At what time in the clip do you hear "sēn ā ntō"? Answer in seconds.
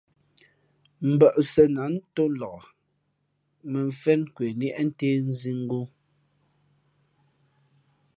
1.51-2.23